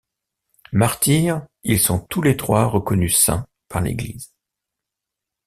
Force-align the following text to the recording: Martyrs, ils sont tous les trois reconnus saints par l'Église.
Martyrs, 0.71 1.45
ils 1.61 1.79
sont 1.79 1.99
tous 1.99 2.23
les 2.23 2.35
trois 2.35 2.65
reconnus 2.65 3.15
saints 3.19 3.47
par 3.69 3.81
l'Église. 3.81 4.33